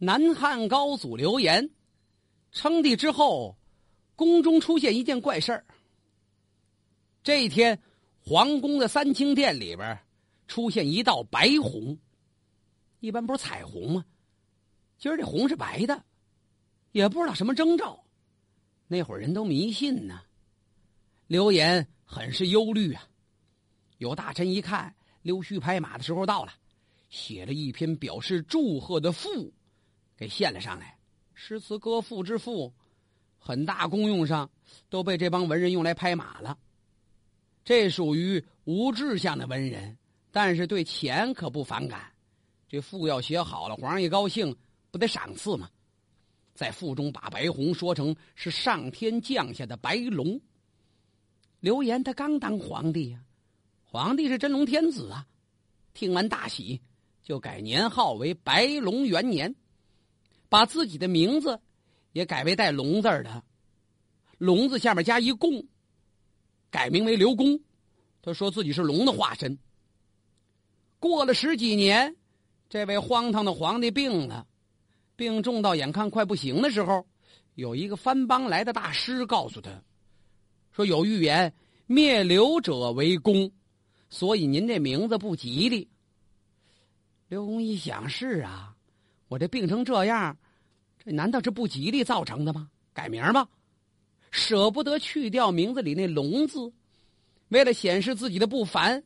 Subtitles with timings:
[0.00, 1.70] 南汉高祖刘岩
[2.52, 3.58] 称帝之后，
[4.14, 5.66] 宫中出现一件怪事儿。
[7.24, 7.82] 这一天，
[8.20, 9.98] 皇宫的三清殿里边
[10.46, 11.98] 出现一道白虹，
[13.00, 14.04] 一般不是彩虹吗？
[14.98, 16.04] 今儿这红是白的，
[16.92, 18.04] 也不知道什么征兆。
[18.86, 20.20] 那会儿人都迷信呢，
[21.26, 23.02] 刘岩很是忧虑啊。
[23.98, 26.52] 有大臣一看溜须拍马的时候到了，
[27.10, 29.52] 写了一篇表示祝贺的赋。
[30.18, 30.98] 给献了上来，
[31.32, 32.74] 诗词歌赋之赋，
[33.38, 34.50] 很大功用上
[34.90, 36.58] 都被这帮文人用来拍马了。
[37.64, 39.96] 这属于无志向的文人，
[40.32, 42.12] 但是对钱可不反感。
[42.68, 44.56] 这赋要写好了，皇上一高兴，
[44.90, 45.70] 不得赏赐吗？
[46.52, 50.40] 在赋中把白虹说成是上天降下的白龙。
[51.60, 53.20] 刘岩他刚当皇帝呀，
[53.84, 55.24] 皇帝是真龙天子啊，
[55.94, 56.80] 听完大喜，
[57.22, 59.54] 就改年号为白龙元年。
[60.48, 61.60] 把自己的名字
[62.12, 63.42] 也改为带“龙”字的
[64.38, 65.66] ，“龙”字下面加一“公”，
[66.70, 67.60] 改名为刘公。
[68.22, 69.58] 他说自己是龙的化身。
[70.98, 72.16] 过了十几年，
[72.68, 74.46] 这位荒唐的皇帝病了，
[75.16, 77.06] 病重到眼看快不行的时候，
[77.54, 79.70] 有一个藩邦来的大师告诉他，
[80.72, 81.54] 说有预言
[81.86, 83.52] 灭刘者为公，
[84.10, 85.88] 所以您这名字不吉利。
[87.28, 88.74] 刘公一想，是啊。
[89.28, 90.36] 我这病成这样，
[91.04, 92.70] 这难道是不吉利造成的吗？
[92.92, 93.48] 改名吧，
[94.30, 96.72] 舍不得去掉名字里那“龙”字，
[97.48, 99.04] 为了显示自己的不凡，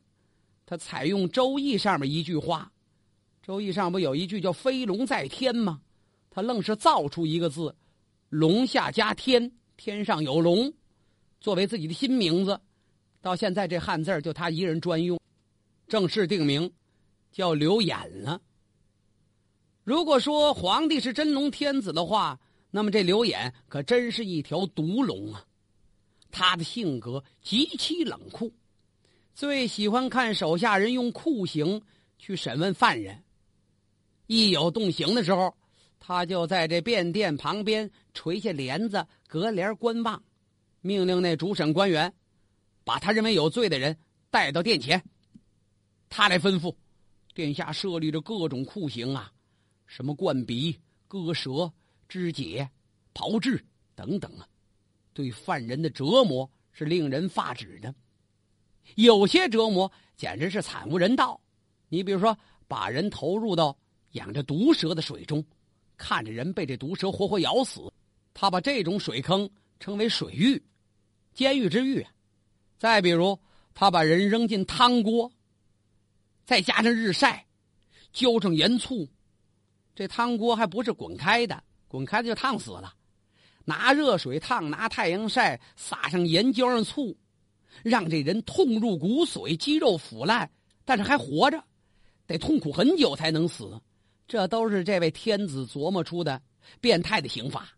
[0.64, 2.72] 他采用《周易》上面一句话，
[3.46, 5.80] 《周易》上不有一句叫“飞龙在天”吗？
[6.30, 7.74] 他愣是造出一个字
[8.30, 10.72] ，“龙”下加“天”，天上有龙，
[11.40, 12.58] 作为自己的新名字。
[13.20, 15.20] 到现在这汉字就他一人专用，
[15.86, 16.72] 正式定名
[17.30, 18.40] 叫刘演了。
[19.84, 22.38] 如果说皇帝是真龙天子的话，
[22.70, 25.44] 那么这刘演可真是一条毒龙啊！
[26.30, 28.52] 他的性格极其冷酷，
[29.34, 31.82] 最喜欢看手下人用酷刑
[32.16, 33.24] 去审问犯人。
[34.28, 35.52] 一有动刑的时候，
[35.98, 40.22] 他就在这便殿旁边垂下帘子，隔帘观望，
[40.80, 42.14] 命令那主审官员
[42.84, 43.98] 把他认为有罪的人
[44.30, 45.02] 带到殿前，
[46.08, 46.72] 他来吩咐。
[47.34, 49.32] 殿下设立着各种酷刑啊！
[49.94, 50.74] 什么灌鼻、
[51.06, 51.70] 割舌、
[52.08, 52.66] 肢解、
[53.12, 53.62] 炮制
[53.94, 54.48] 等等啊，
[55.12, 57.94] 对犯人的折磨是令人发指的。
[58.94, 61.38] 有些折磨简直是惨无人道。
[61.90, 62.34] 你比如说，
[62.66, 63.76] 把人投入到
[64.12, 65.44] 养着毒蛇的水中，
[65.98, 67.92] 看着人被这毒蛇活活咬死，
[68.32, 69.46] 他把这种水坑
[69.78, 70.62] 称为水狱、
[71.34, 72.02] 监狱之狱。
[72.78, 73.38] 再比如，
[73.74, 75.30] 他把人扔进汤锅，
[76.46, 77.46] 再加上日晒，
[78.10, 79.06] 浇上盐醋。
[79.94, 82.94] 这汤锅还不是滚开的，滚开的就烫死了。
[83.64, 87.16] 拿热水烫，拿太阳晒，撒上盐，浇上醋，
[87.82, 90.50] 让这人痛入骨髓，肌肉腐烂，
[90.84, 91.62] 但是还活着，
[92.26, 93.80] 得痛苦很久才能死。
[94.26, 96.40] 这都是这位天子琢磨出的
[96.80, 97.68] 变态的刑法。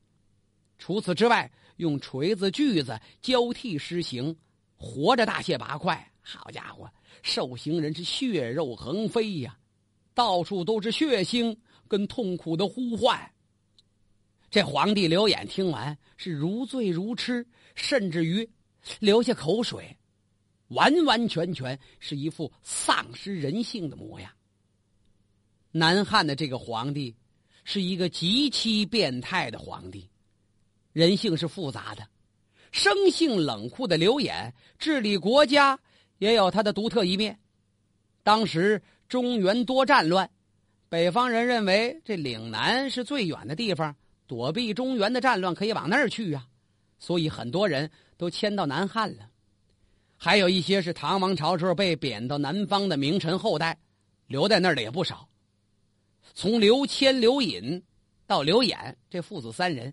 [0.79, 4.37] 除此之外，用锤子、锯子交替施行，
[4.77, 6.13] 活着大卸八块。
[6.23, 6.89] 好家伙，
[7.23, 9.59] 受刑人是血肉横飞呀，
[10.15, 11.55] 到处都是血腥。
[11.89, 13.31] 跟痛苦的呼唤。
[14.51, 18.49] 这皇帝刘演听完是如醉如痴，甚至于
[19.01, 19.97] 流下口水，
[20.69, 24.31] 完完全全是一副丧失人性的模样。
[25.73, 27.17] 南汉的这个皇帝
[27.65, 30.09] 是一个极其变态的皇帝，
[30.93, 32.07] 人性是复杂的，
[32.71, 35.77] 生性冷酷的刘演治理国家
[36.19, 37.37] 也有他的独特一面。
[38.23, 40.31] 当时中原多战乱。
[40.95, 43.97] 北方人认为这岭南是最远的地方，
[44.29, 46.47] 躲避中原的战乱可以往那儿去呀，
[47.01, 49.29] 所以很多人都迁到南汉了。
[50.17, 53.77] 还有一些是唐王朝时候被贬到南方的名臣后代，
[54.29, 55.29] 留在那儿的也不少。
[56.33, 57.83] 从刘谦、刘隐
[58.25, 59.93] 到刘演这父子三人，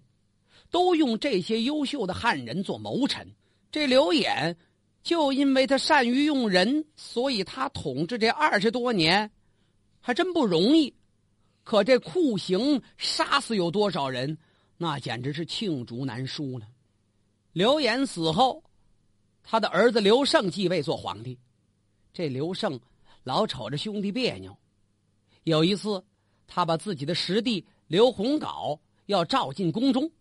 [0.69, 3.27] 都用这些优秀的汉人做谋臣。
[3.71, 4.55] 这刘演
[5.01, 9.31] 就因为他善于用人，所以他统治这二十多年。
[10.01, 10.93] 还真不容易，
[11.63, 14.37] 可这酷刑杀死有多少人？
[14.77, 16.67] 那简直是罄竹难书了。
[17.53, 18.63] 刘演死后，
[19.43, 21.37] 他的儿子刘胜继位做皇帝。
[22.11, 22.79] 这刘胜
[23.23, 24.57] 老瞅着兄弟别扭。
[25.43, 26.03] 有一次，
[26.47, 30.11] 他把自己的师弟刘洪镐要召进宫中，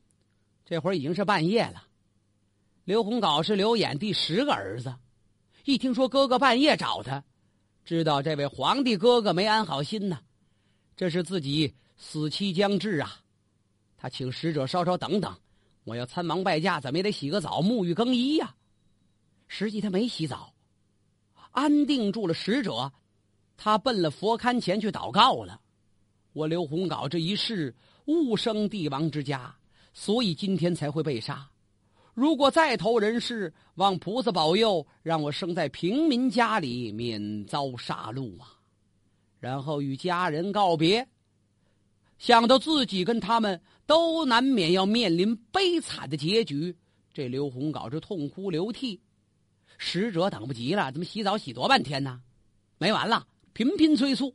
[0.67, 1.87] 这会儿已经是半夜了。
[2.85, 4.95] 刘洪镐是刘演第十个儿子，
[5.65, 7.25] 一听说哥哥半夜找他。
[7.91, 10.21] 知道这位皇帝哥哥没安好心呢，
[10.97, 13.21] 这是自己死期将至啊！
[13.97, 15.37] 他请使者稍稍等等，
[15.83, 18.55] 我要参忙拜驾，怎么也得洗个澡，沐浴更衣呀。
[19.49, 20.55] 实际他没洗澡，
[21.51, 22.93] 安定住了使者，
[23.57, 25.61] 他奔了佛龛前去祷告了。
[26.33, 29.53] 我刘洪镐这一世误生帝王之家，
[29.93, 31.51] 所以今天才会被杀。
[32.15, 38.59] 如果再投人世，望菩萨保佑，让我生在平民家里，免遭杀戮啊！
[39.39, 41.09] 然后与家人告别，
[42.19, 46.77] 想到自己跟他们都难免要面临悲惨的结局，
[47.15, 49.01] 这刘洪镐就痛哭流涕。
[49.79, 52.21] 使者等不及了，怎么洗澡洗多半天呢？
[52.77, 54.35] 没完了，频频催促。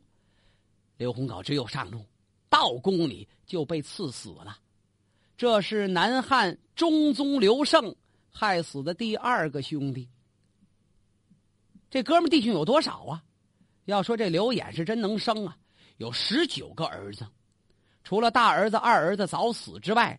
[0.96, 2.04] 刘洪镐只有上路，
[2.48, 4.58] 到宫里就被赐死了。
[5.36, 7.94] 这是南汉中宗刘胜
[8.30, 10.08] 害死的第二个兄弟。
[11.90, 13.22] 这哥们弟兄有多少啊？
[13.84, 15.56] 要说这刘演是真能生啊，
[15.98, 17.26] 有十九个儿子，
[18.02, 20.18] 除了大儿子、二儿子早死之外，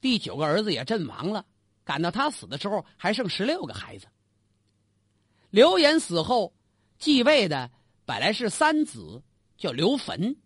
[0.00, 1.44] 第九个儿子也阵亡了。
[1.84, 4.06] 赶到他死的时候，还剩十六个孩子。
[5.50, 6.54] 刘演死后，
[6.98, 7.68] 继位的
[8.04, 9.20] 本来是三子，
[9.58, 10.36] 叫刘坟，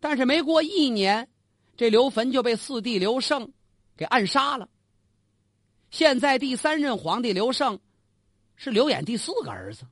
[0.00, 1.28] 但是没过一年。
[1.76, 3.52] 这刘坟就被四弟刘胜
[3.96, 4.68] 给暗杀了。
[5.90, 7.78] 现在第三任皇帝刘胜
[8.56, 9.86] 是刘演第四个儿子。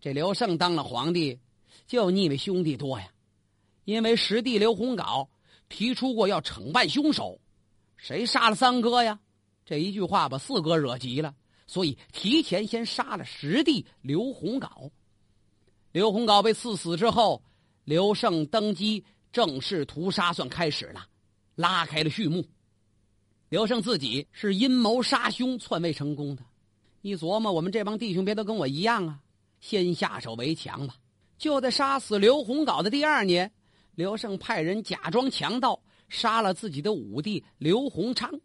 [0.00, 1.40] 这刘胜当了皇帝，
[1.86, 3.08] 就腻味兄弟多呀。
[3.84, 5.28] 因为十弟刘洪镐
[5.68, 7.40] 提出过要惩办凶手，
[7.96, 9.18] 谁杀了三哥呀？
[9.64, 11.34] 这一句话把四哥惹急了，
[11.66, 14.90] 所以提前先杀了十弟刘洪镐。
[15.92, 17.42] 刘洪镐被赐死之后，
[17.84, 19.04] 刘胜登基。
[19.36, 21.06] 正式屠杀算开始了，
[21.56, 22.42] 拉开了序幕。
[23.50, 26.42] 刘胜自己是阴谋杀兄篡位成功的，
[27.02, 29.20] 一琢磨，我们这帮弟兄别都跟我一样啊，
[29.60, 30.96] 先下手为强吧。
[31.36, 33.52] 就在杀死刘洪镐的第二年，
[33.94, 35.78] 刘胜派人假装强盗，
[36.08, 38.40] 杀了自己的五弟刘洪昌。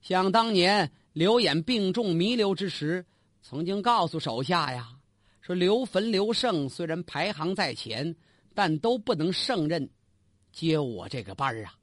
[0.00, 3.06] 想当年刘演病重弥留之时，
[3.42, 4.88] 曾经告诉手下呀，
[5.40, 8.16] 说刘坟刘胜虽然排行在前。
[8.54, 9.90] 但都不能胜任
[10.52, 11.74] 接我这个班儿啊！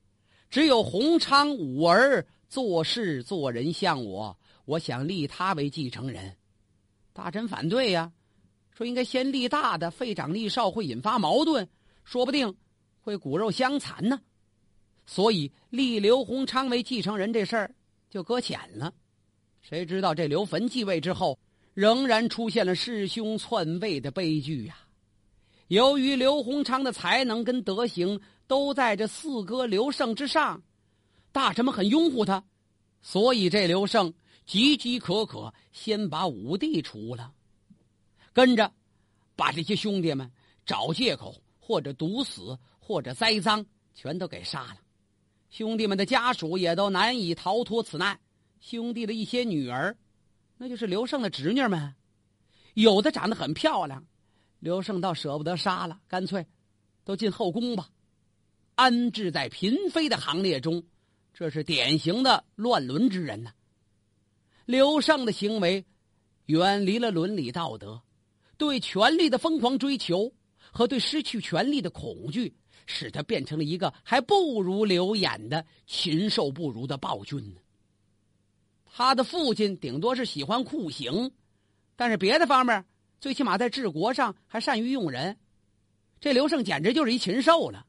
[0.50, 6.36] 只有洪昌五儿做事做人像我，我想立他为继承人。
[7.14, 8.12] 大臣反对呀，
[8.72, 11.68] 说应该先立大的，废长立少会引发矛盾，
[12.04, 12.56] 说不定
[13.02, 14.22] 会骨肉相残呢。
[15.06, 17.76] 所以立刘洪昌为继承人这事儿
[18.10, 18.94] 就搁浅了。
[19.62, 21.38] 谁知道这刘坟继位之后，
[21.74, 24.78] 仍然出现了弑兄篡位的悲剧呀！
[25.72, 30.62] 由于刘洪昌的才能跟德行都在这四哥刘胜之上，
[31.32, 32.44] 大臣们很拥护他，
[33.02, 34.14] 所以这刘胜
[34.46, 37.32] 岌岌可可，先把五弟除了，
[38.34, 38.74] 跟着
[39.38, 40.30] 把这些兄弟们
[40.66, 43.66] 找借口或者毒死或者栽赃，
[43.96, 44.76] 全都给杀了。
[45.50, 48.20] 兄弟们的家属也都难以逃脱此难。
[48.60, 49.96] 兄弟的一些女儿，
[50.58, 51.96] 那就是刘胜的侄女们，
[52.74, 54.06] 有的长得很漂亮。
[54.62, 56.46] 刘胜倒舍不得杀了，干脆
[57.04, 57.90] 都进后宫吧，
[58.76, 60.84] 安置在嫔妃的行列中。
[61.34, 63.52] 这是典型的乱伦之人呐。
[64.66, 65.84] 刘胜的行为
[66.46, 68.04] 远离了伦理道德，
[68.56, 70.32] 对权力的疯狂追求
[70.72, 72.56] 和对失去权力的恐惧，
[72.86, 77.62] 使他变成了一个还不如刘演的禽兽不如的暴君呢。
[78.86, 81.32] 他的父亲顶多是喜欢酷刑，
[81.96, 82.86] 但是别的方面。
[83.22, 85.38] 最起码在治国上还善于用人，
[86.20, 87.86] 这刘胜简直就是一禽兽了。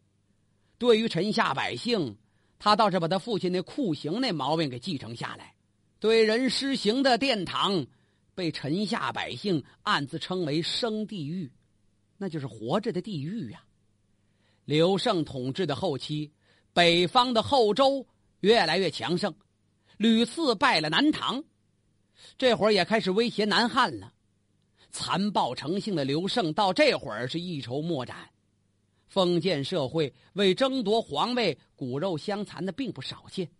[0.76, 2.18] 对于臣下百姓，
[2.58, 5.54] 他倒是把他父亲那酷刑那毛病给继承下来。
[5.98, 7.86] 对人施行的殿堂，
[8.34, 11.50] 被臣下百姓暗自称为“生地狱”，
[12.18, 13.64] 那就是活着的地狱呀。
[14.66, 16.30] 刘胜统治的后期，
[16.74, 18.06] 北方的后周
[18.40, 19.34] 越来越强盛，
[19.96, 21.42] 屡次败了南唐，
[22.36, 24.12] 这会儿也开始威胁南汉了。
[24.92, 28.28] 残暴成性的刘胜到这会儿是一筹莫展，
[29.08, 33.50] 封建社会为争夺皇位骨肉相残的并不少见，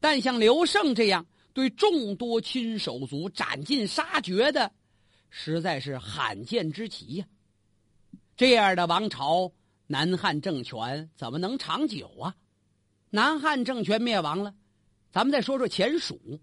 [0.00, 4.72] 但像刘胜这样对众多亲手足斩尽杀绝的，
[5.28, 7.26] 实在是罕见之奇呀。
[8.34, 9.52] 这样的王朝，
[9.86, 12.34] 南汉政权怎么能长久啊？
[13.10, 14.54] 南汉政权灭亡了，
[15.10, 16.40] 咱们再说说前蜀，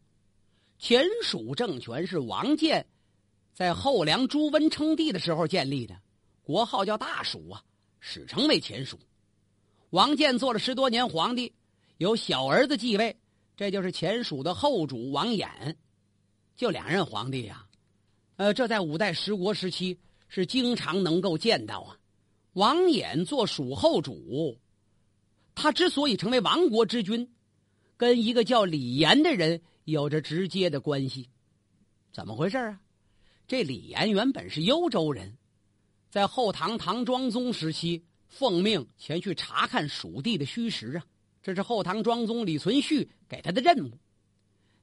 [0.78, 2.86] 前蜀政权是王建。
[3.58, 6.00] 在后梁朱温称帝的时候建立的，
[6.44, 7.64] 国号叫大蜀啊，
[8.00, 9.00] 史称为前蜀。
[9.90, 11.56] 王建做了十多年皇帝，
[11.98, 13.18] 由小儿子继位，
[13.56, 15.76] 这就是前蜀的后主王衍，
[16.56, 17.66] 就两任皇帝呀。
[18.36, 21.98] 呃，这在五代十国时期是经常能够见到啊。
[22.54, 24.60] 王衍做蜀后主，
[25.56, 27.34] 他之所以成为亡国之君，
[27.98, 31.32] 跟一个叫李严的人有着直接的关系。
[32.14, 32.82] 怎么回事啊？
[33.48, 35.38] 这李岩原本是幽州人，
[36.10, 41.06] 在后唐唐庄宗时期奉命前去查看蜀地的虚实啊，
[41.42, 43.98] 这是后唐庄宗李存勖给他的任务。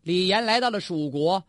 [0.00, 1.44] 李岩来到了蜀国，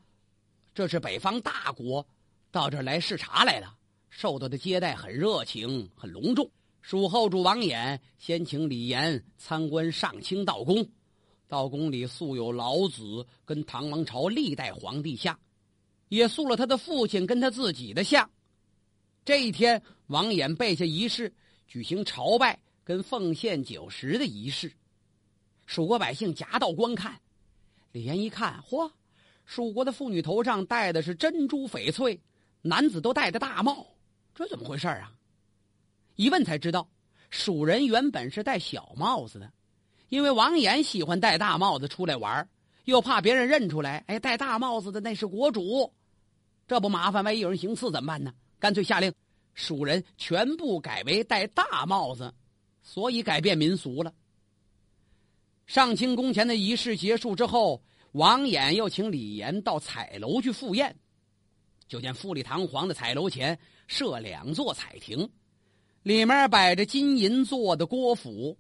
[0.74, 2.06] 这是北方大国，
[2.52, 3.74] 到这儿来视察来了，
[4.10, 6.52] 受到的接待很热情，很隆重。
[6.82, 10.86] 蜀后主王衍先请李岩参观上清道宫，
[11.48, 15.40] 道宫里素有老子跟唐王朝历代皇帝像，
[16.10, 18.30] 也塑了他的父亲跟他自己的像。
[19.24, 21.34] 这一天，王衍备下仪式，
[21.68, 24.72] 举行朝拜跟奉献酒食的仪式，
[25.66, 27.20] 蜀国百姓夹道观看。
[27.92, 28.92] 李严一看，嚯，
[29.46, 32.22] 蜀国的妇女头上戴的是珍珠翡翠，
[32.62, 33.88] 男子都戴着大帽，
[34.34, 35.12] 这怎么回事啊？
[36.16, 36.88] 一问才知道，
[37.30, 39.52] 蜀人原本是戴小帽子的，
[40.10, 42.48] 因为王衍喜欢戴大帽子出来玩，
[42.86, 45.94] 又怕别人认出来，哎，戴大帽子的那是国主，
[46.68, 48.34] 这不麻烦，万一有人行刺怎么办呢？
[48.60, 49.14] 干脆下令，
[49.54, 52.34] 蜀人全部改为戴大帽子，
[52.82, 54.14] 所以改变民俗了。
[55.68, 60.96] 上清宫前的仪式结束之后，王衍又请李严到彩楼去赴宴。
[61.88, 65.30] 就见富丽堂皇的彩楼前设两座彩亭，
[66.02, 68.58] 里面摆着金银做的锅釜，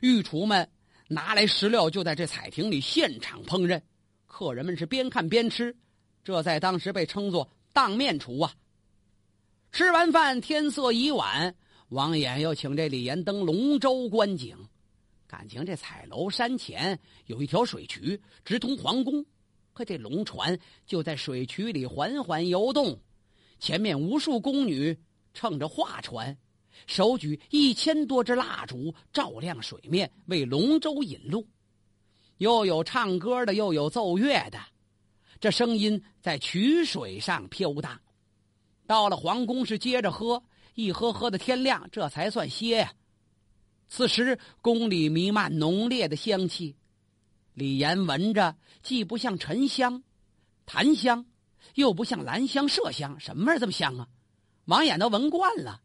[0.00, 0.68] 御厨们
[1.12, 3.80] 拿来食料就在这彩亭里现场烹饪，
[4.26, 5.76] 客人们是边看边吃，
[6.24, 8.54] 这在当时被称作当面厨啊。
[9.72, 11.54] 吃完饭，天色已晚，
[11.90, 14.56] 王衍又请这李岩登龙舟观景。
[15.26, 19.24] 感情这彩楼山前有一条水渠，直通皇宫。
[19.74, 22.98] 可这龙船就在水渠里缓缓游动，
[23.58, 24.98] 前面无数宫女
[25.32, 26.36] 乘着画船，
[26.86, 31.46] 手举一千多支蜡烛，照亮水面，为龙舟引路。
[32.38, 34.58] 又有唱歌的，又有奏乐的，
[35.40, 38.00] 这声音在曲水上飘荡。
[38.86, 40.42] 到了皇宫，是接着喝，
[40.74, 42.92] 一喝喝到天亮，这才算歇呀。
[43.88, 46.74] 此时宫里弥漫浓烈的香气，
[47.52, 50.02] 李岩闻着既不像沉香、
[50.64, 51.26] 檀香，
[51.74, 54.08] 又不像兰香、麝香，什么味儿这么香啊？
[54.64, 55.81] 王衍都闻惯了，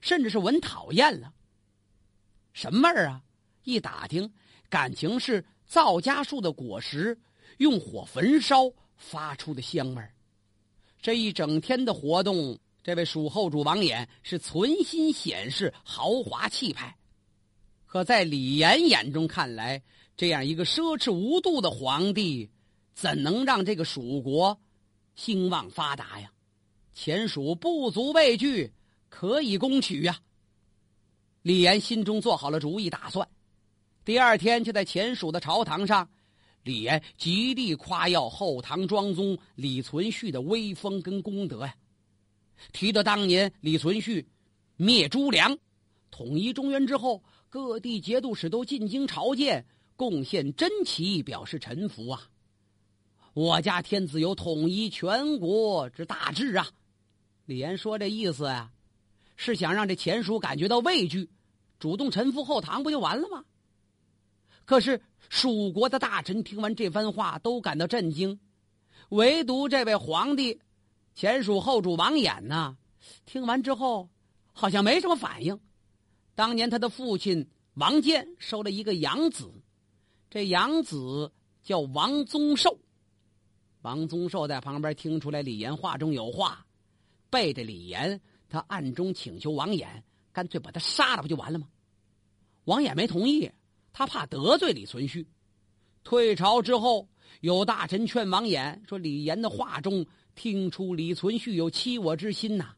[0.00, 1.32] 甚至是闻讨厌了。
[2.52, 3.22] 什么味儿啊？
[3.64, 4.32] 一打听，
[4.68, 7.18] 感情是皂荚树的果实
[7.58, 10.14] 用火焚烧发出的香味儿。
[11.00, 16.96] 这一整天的活动，这位蜀后主王衍是存心显示豪华气派。
[17.86, 19.82] 可在李严眼中看来，
[20.16, 22.50] 这样一个奢侈无度的皇帝，
[22.94, 24.58] 怎能让这个蜀国
[25.14, 26.32] 兴旺发达呀？
[26.92, 28.72] 前蜀不足畏惧，
[29.08, 30.18] 可以攻取呀！
[31.42, 33.28] 李严心中做好了主意打算，
[34.04, 36.08] 第二天就在前蜀的朝堂上，
[36.62, 41.74] 李严极力夸耀后唐庄宗李存勖的威风跟功德呀，
[42.72, 44.24] 提到当年李存勖
[44.76, 45.56] 灭朱良，
[46.10, 47.22] 统一中原之后。
[47.50, 49.64] 各地节度使都进京朝见，
[49.96, 52.28] 贡献珍奇，表示臣服啊！
[53.32, 56.68] 我家天子有统一全国之大志啊！
[57.46, 58.70] 李严说这意思啊，
[59.40, 61.30] 是想让这前蜀感觉到畏惧，
[61.78, 63.44] 主动臣服后唐，不就完了吗？
[64.64, 68.40] 可是蜀国的大臣听完这番话，都感到震惊，
[69.10, 70.60] 唯独这位皇帝，
[71.14, 72.76] 前蜀后主王衍呢，
[73.26, 74.10] 听完之后
[74.52, 75.58] 好像没什么反应。
[76.34, 79.50] 当年他的父亲王坚收了一个养子，
[80.28, 82.76] 这养子叫王宗寿。
[83.82, 86.66] 王宗寿在旁边听出来李岩话中有话，
[87.30, 89.86] 背着李岩，他暗中请求王衍，
[90.32, 91.68] 干脆把他杀了不就完了吗？
[92.64, 93.50] 王衍没同意，
[93.92, 95.26] 他怕得罪李存勖。
[96.04, 97.08] 退朝之后，
[97.40, 102.74] 有大臣劝王衍说：“李岩的话中听出李存勖有欺我之心呐，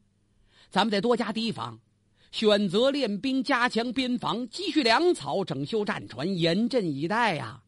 [0.70, 1.78] 咱们得多加提防。”
[2.32, 7.60] 选择练兵，加强边防，积蓄粮草，整修战船，严阵以待呀！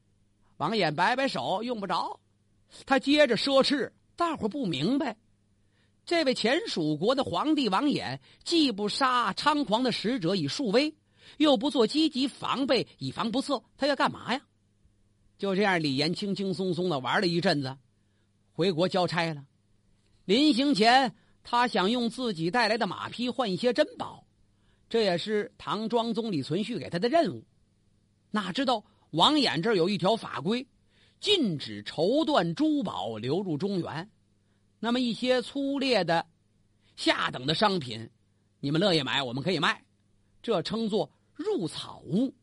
[0.59, 2.21] 王衍摆摆手，用不着。
[2.87, 5.17] 他接着说：“斥，大伙不明白，
[6.05, 10.95] 这位前蜀国的皇帝王衍，既不杀猖狂的使者以树威，
[11.39, 14.43] 又不做积极防备以防不测，他要干嘛呀？”
[15.39, 17.77] 就这样，李岩轻轻松松的玩了一阵子，
[18.53, 19.45] 回国交差了。
[20.25, 24.25] 临行前，他想用自己带来的马匹换一些珍宝。
[24.89, 27.45] 这也是唐庄宗李存勖给他的任务，
[28.31, 30.67] 哪知道王衍这儿有一条法规，
[31.19, 34.11] 禁止绸缎珠宝流入中原。
[34.85, 36.27] 那么一些粗劣的、
[36.97, 38.11] 下等的商品，
[38.59, 39.81] 你们乐意买，我们可以卖，
[40.43, 42.35] 这称作入草屋。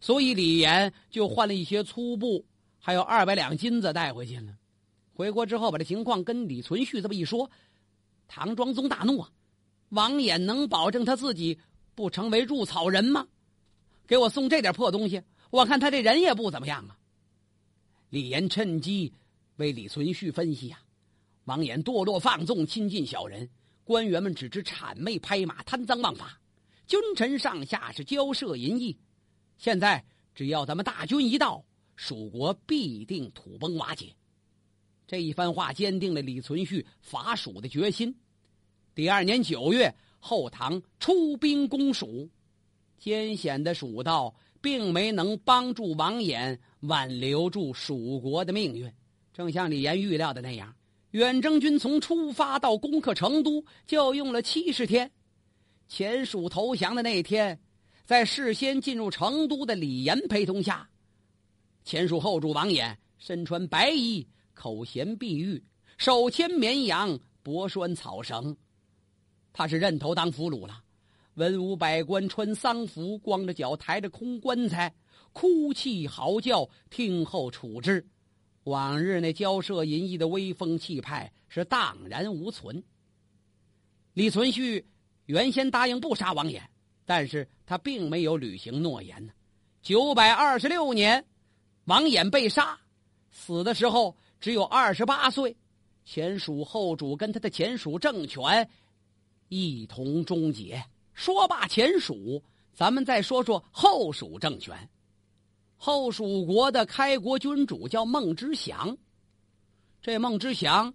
[0.00, 2.44] 所以李岩就换了一些粗布，
[2.78, 4.54] 还有二百两金子带回去了。
[5.14, 7.50] 回国之后，把这情况跟李存勖这么一说，
[8.28, 9.30] 唐庄宗大怒啊！
[9.88, 11.58] 王衍能保证他自己
[11.94, 13.26] 不成为入草人吗？
[14.06, 16.98] 给我送这点破东西，我看他这人也不怎么样啊！
[18.10, 19.14] 李岩趁机
[19.56, 20.78] 为李存勖分析呀：
[21.44, 23.48] 王衍堕落放纵，亲近小人，
[23.84, 26.40] 官员们只知谄媚拍马，贪赃枉法，
[26.86, 28.96] 君臣上下是交涉淫逸。
[29.56, 30.04] 现在
[30.34, 31.64] 只要咱们大军一到，
[31.96, 34.14] 蜀国必定土崩瓦解。
[35.06, 38.14] 这一番话坚定了李存勖伐蜀的决心。
[38.94, 42.28] 第二年九月，后唐出兵攻蜀，
[42.98, 48.90] 艰险的蜀道并没能帮助王衍挽留住蜀国的命运。
[49.32, 50.74] 正像李岩预料的那样，
[51.12, 55.10] 远征军从出发到攻克成都就用了七十天。
[55.88, 57.58] 前蜀投降的那天。
[58.04, 60.86] 在事先进入成都的李严陪同下，
[61.84, 65.64] 前蜀后主王衍身穿白衣，口衔碧玉，
[65.96, 68.54] 手牵绵羊，脖拴草绳。
[69.52, 70.82] 他是认头当俘虏了。
[71.34, 74.92] 文武百官穿丧服，光着脚抬着空棺材，
[75.32, 78.04] 哭泣嚎叫，听候处置。
[78.64, 82.82] 往日那骄奢淫逸的威风气派是荡然无存。
[84.14, 84.84] 李存勖
[85.26, 86.60] 原先答应不杀王衍。
[87.04, 89.32] 但是他并没有履行诺言呢。
[89.82, 91.22] 九百二十六年，
[91.86, 92.78] 王衍被杀，
[93.28, 95.54] 死的时候只有二十八岁。
[96.04, 98.68] 前蜀后主跟他的前蜀政权
[99.48, 100.82] 一同终结。
[101.12, 102.42] 说罢前蜀，
[102.72, 104.88] 咱们再说说后蜀政权。
[105.84, 108.96] 后蜀国的开国君主叫孟知祥。
[110.00, 110.94] 这孟知祥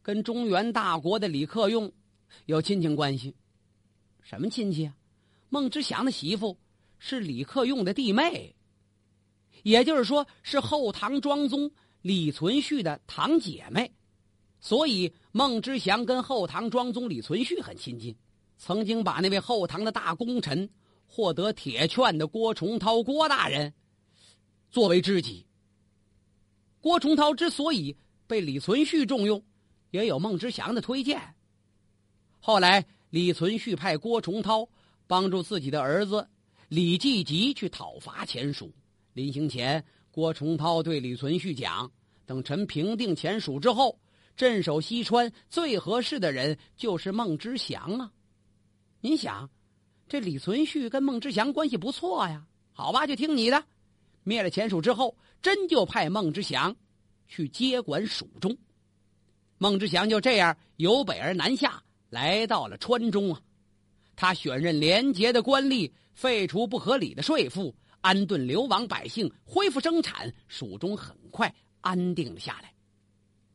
[0.00, 1.92] 跟中原大国的李克用
[2.46, 3.34] 有亲情关系。
[4.22, 4.94] 什么亲戚啊？
[5.48, 6.56] 孟知祥的媳妇
[7.00, 8.54] 是李克用的弟妹，
[9.64, 11.68] 也就是说是后唐庄宗
[12.00, 13.90] 李存勖的堂姐妹，
[14.60, 18.14] 所以孟知祥跟后唐庄宗李存勖很亲近，
[18.56, 20.70] 曾经把那位后唐的大功臣
[21.08, 23.74] 获得铁券的郭崇韬郭大人
[24.70, 25.46] 作为知己。
[26.80, 29.42] 郭崇韬之所以被李存勖重用，
[29.90, 31.20] 也有孟知祥的推荐。
[32.40, 34.68] 后来李存勖派郭崇韬。
[35.10, 36.28] 帮助自己的儿子
[36.68, 38.70] 李继吉去讨伐前蜀。
[39.14, 41.90] 临行前，郭崇韬对李存勖讲
[42.26, 43.98] ：“等臣平定前蜀之后，
[44.36, 48.12] 镇守西川最合适的人就是孟知祥啊！”
[49.00, 49.48] 您想，
[50.06, 52.46] 这李存勖跟孟知祥关系不错呀？
[52.74, 53.64] 好吧，就听你的。
[54.28, 56.76] 灭了前蜀之后，真就派孟知祥
[57.26, 58.56] 去接管蜀中。
[59.56, 63.40] 孟知祥就这样由北而南下，来到了川中啊。
[64.14, 72.72] 他选任廉洁的官吏，废除不合理的税赋，安顿流亡百姓，恢复生产，蜀中很快安定了下来。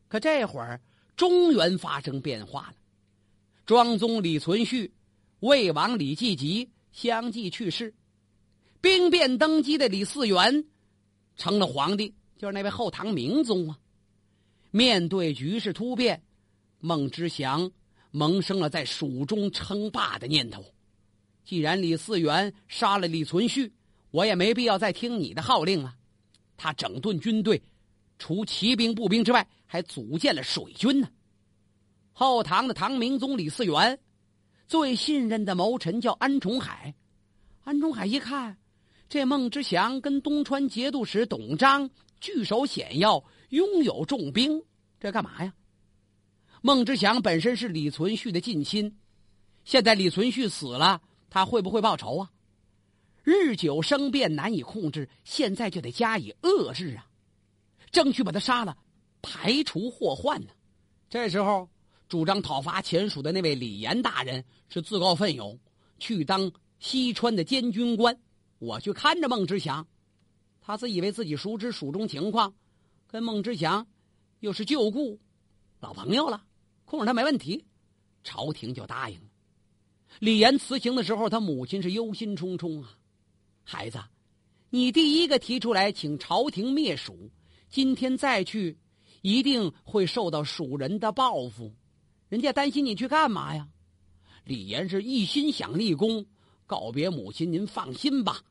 [0.07, 0.81] 可这会儿，
[1.15, 2.75] 中原发生变化了，
[3.65, 4.91] 庄宗李存勖、
[5.41, 7.93] 魏王李继吉相继去世，
[8.83, 10.65] 兵变登基的李嗣源
[11.37, 13.79] 成了皇帝，就是那位后唐明宗啊。
[14.71, 16.21] 面对局势突变，
[16.79, 17.71] 孟知祥。
[18.11, 20.63] 萌生了在蜀中称霸的念头。
[21.43, 23.71] 既然李嗣源杀了李存勖，
[24.11, 25.95] 我也没必要再听你的号令了。
[26.57, 27.63] 他整顿军队，
[28.19, 31.09] 除骑兵、步兵之外，还组建了水军呢。
[32.11, 33.97] 后唐的唐明宗李嗣源
[34.67, 36.93] 最信任的谋臣叫安重海。
[37.63, 38.57] 安重海一看，
[39.13, 44.63] 这孟知祥跟东川节度使董璋据守险要，拥有重兵，
[44.99, 45.53] 这干嘛呀？
[46.63, 48.97] 孟知祥本身是李存勖的近亲，
[49.65, 50.99] 现在李存勖死了，
[51.29, 52.31] 他会不会报仇啊？
[53.21, 57.05] 日久生变，难以控制，现在就得加以遏制啊，
[57.91, 58.75] 争取把他杀了，
[59.21, 60.47] 排除祸患呢。
[61.07, 61.69] 这时候，
[62.09, 65.59] 主张讨伐前蜀的那位李严大人是自告奋勇
[65.99, 68.17] 去当西川的监军官，
[68.63, 69.85] 我去看着孟知祥。
[70.61, 72.53] 他自以为自己熟知蜀中情况，
[73.07, 73.85] 跟孟知祥
[74.39, 75.19] 又是旧故，
[75.81, 76.45] 老朋友了。
[76.85, 77.65] 控制他没问题，
[78.23, 79.25] 朝廷就答应了。
[80.19, 82.97] 李岩辞行的时候，他母亲是忧心忡忡啊。
[83.65, 84.01] 孩子，
[84.69, 87.29] 你第一个提出来请朝廷灭蜀，
[87.69, 88.77] 今天再去，
[89.21, 91.75] 一定会受到蜀人的报复。
[92.29, 93.67] 人家担心你去干嘛呀？
[94.45, 96.25] 李岩是一心想立功，
[96.65, 98.41] 告别母亲，您放心吧。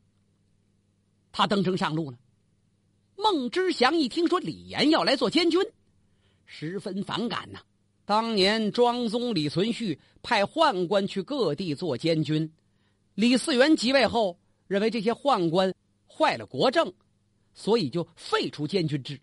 [1.33, 2.19] 他登城上路了。
[3.17, 5.61] 孟知祥一听说李岩要来做监军，
[6.45, 7.61] 十分反感呐。
[8.05, 12.53] 当年庄宗李存勖派宦官去各地做监军，
[13.15, 15.73] 李嗣源即位后，认为这些宦官
[16.07, 16.93] 坏了国政，
[17.55, 19.21] 所以就废除监军制。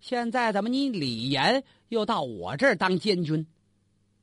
[0.00, 3.46] 现在怎么你李严又到我这儿当监军？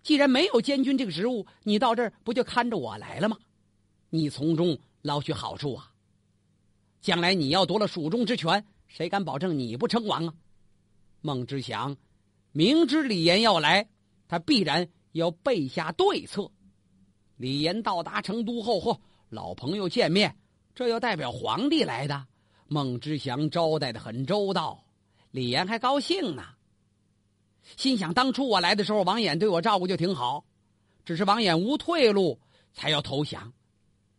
[0.02, 3.38] 既然没有监军这个职务，你到这儿不就看着我来了吗？
[4.10, 5.92] 你从中捞取好处啊！
[7.04, 10.34] 将来你要夺了蜀中之权，谁敢保证你不称王啊？
[11.20, 11.98] 孟知祥
[12.54, 13.90] 明知李严要来，
[14.30, 16.50] 他必然要备下对策。
[17.36, 20.38] 李严到达成都后，嚯，老朋友见面，
[20.74, 22.26] 这要代表皇帝来的。
[22.68, 24.86] 孟知祥招待的很周到，
[25.32, 26.44] 李严还高兴呢。
[27.76, 30.46] 心想，当初我来的时候，王衍对我照顾就挺好，
[31.04, 32.40] 只是王衍无退路，
[32.74, 33.52] 才要投降。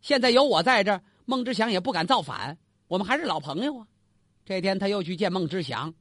[0.03, 3.87] 现在有我在这儿，孟知祥也不敢造反，我们还是老朋友啊。
[4.45, 5.95] 这天他又去见孟知祥，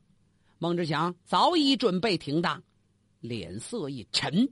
[0.60, 2.62] 孟知祥早已准备停当，
[3.22, 4.50] 脸色一沉。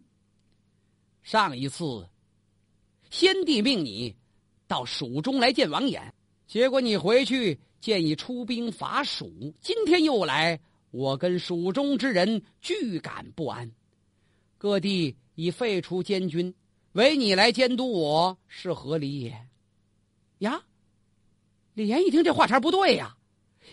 [1.23, 2.09] 上一次，
[3.09, 4.15] 先帝命你
[4.67, 6.01] 到蜀中来见王衍，
[6.47, 10.59] 结果你回去建议出兵伐蜀，今天又来。
[10.91, 13.71] 我跟蜀中之人俱感不安，
[14.57, 16.53] 各地已废除监军，
[16.93, 19.47] 唯你来监督我是何理也？
[20.39, 20.61] 呀！
[21.73, 23.15] 李岩一听这话茬不对呀，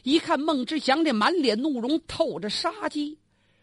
[0.04, 3.18] 一看孟知祥这满脸怒容，透着杀机，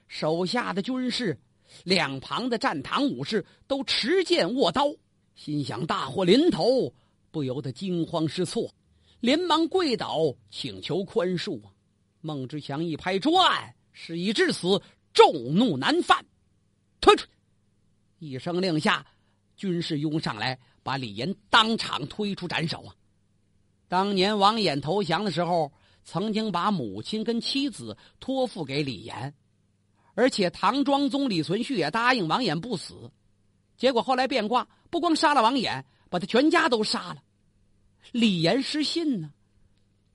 [0.07, 1.39] 手下的军士、
[1.85, 4.93] 两旁的战堂武士都持剑握刀，
[5.35, 6.93] 心想大祸临头，
[7.31, 8.69] 不由得惊慌失措，
[9.21, 11.71] 连忙跪倒请求宽恕啊！
[12.19, 14.81] 孟知祥一拍砖，事已至此，
[15.13, 16.25] 众怒难犯，
[16.99, 17.25] 推出！
[18.19, 19.05] 一声令下，
[19.55, 22.95] 军士拥上来，把李岩当场推出斩首啊！
[23.87, 25.71] 当年王衍投降的时候，
[26.03, 29.33] 曾经把母亲跟妻子托付给李岩，
[30.13, 33.11] 而且唐庄宗李存勖也答应王衍不死。
[33.77, 37.17] 结果后来变卦，不光杀了王衍，把他全家都杀了。
[38.11, 39.31] 李岩失信呢，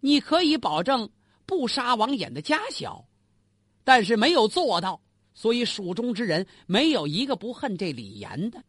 [0.01, 1.11] 你可以保证。
[1.47, 3.05] 不杀王衍的家小，
[3.83, 5.01] 但是没有做到，
[5.35, 8.63] 所以蜀中之人没有一个不恨这李岩的。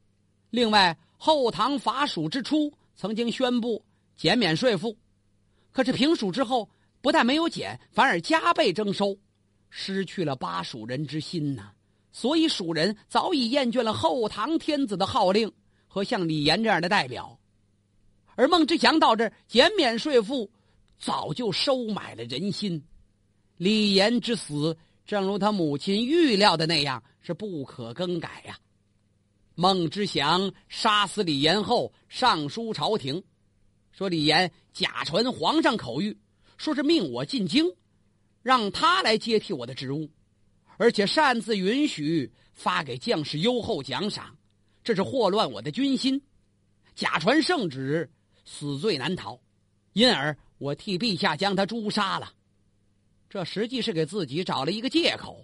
[0.50, 3.86] 另外，后唐伐蜀之初，曾经宣布
[4.22, 4.96] 减免税赋，
[5.72, 6.70] 可是平蜀之后，
[7.02, 9.18] 不但没有减，反而加倍征收，
[9.72, 11.72] 失去了巴蜀人之心呐。
[12.12, 15.52] 所以蜀人早已厌倦了后唐天子的号令
[15.88, 17.40] 和像李严这样的代表，
[18.36, 20.52] 而孟知祥到这减免税赋。
[21.00, 22.86] 早就收买了人心，
[23.58, 28.56] 李严之死，正如他母亲预料的那样，是不可更改呀。
[29.56, 33.24] 孟知祥杀死李严后，上书朝廷，
[33.92, 36.16] 说李岩假传皇上口谕，
[36.58, 37.66] 说是命我进京，
[38.42, 40.10] 让他来接替我的职务，
[40.78, 44.38] 而且擅自允许发给将士优厚奖赏，
[44.84, 46.22] 这是祸乱我的军心，
[46.96, 48.10] 假传圣旨，
[48.46, 49.40] 死罪难逃，
[49.94, 50.38] 因而。
[50.62, 52.34] 我替陛下将他诛杀了，
[53.28, 55.44] 这实际是给自己找了一个借口。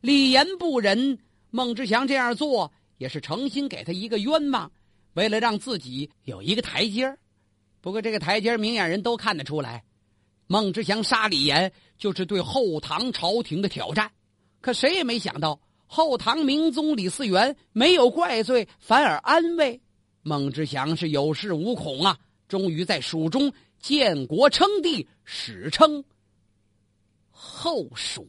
[0.00, 1.18] 李岩不仁，
[1.50, 4.72] 孟知祥这样做也是诚心给他一个冤枉，
[5.12, 7.18] 为了让自己有一个台阶儿
[7.82, 9.84] 不过这个台阶明眼人都看得出来，
[10.46, 14.10] 孟知祥杀李严就是对后唐朝廷的挑战。
[14.62, 19.78] 可谁也没想到，后唐明宗李嗣源没有怪罪，反而安慰
[20.22, 22.18] 孟知祥是有恃无恐啊！
[22.48, 23.52] 终于在蜀中。
[23.80, 26.04] 建国称帝，史称
[27.32, 28.24] 后蜀。